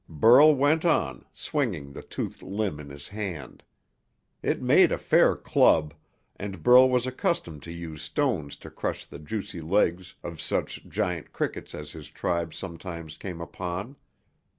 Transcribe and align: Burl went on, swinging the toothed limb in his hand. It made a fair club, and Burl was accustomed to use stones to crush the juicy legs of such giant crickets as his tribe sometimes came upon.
Burl 0.09 0.55
went 0.55 0.83
on, 0.83 1.25
swinging 1.31 1.93
the 1.93 2.01
toothed 2.01 2.41
limb 2.41 2.79
in 2.79 2.89
his 2.89 3.09
hand. 3.09 3.61
It 4.41 4.59
made 4.59 4.91
a 4.91 4.97
fair 4.97 5.35
club, 5.35 5.93
and 6.37 6.63
Burl 6.63 6.89
was 6.89 7.05
accustomed 7.05 7.61
to 7.61 7.71
use 7.71 8.01
stones 8.01 8.55
to 8.55 8.71
crush 8.71 9.05
the 9.05 9.19
juicy 9.19 9.61
legs 9.61 10.15
of 10.23 10.41
such 10.41 10.87
giant 10.87 11.31
crickets 11.33 11.75
as 11.75 11.91
his 11.91 12.09
tribe 12.09 12.51
sometimes 12.55 13.15
came 13.15 13.39
upon. 13.41 13.95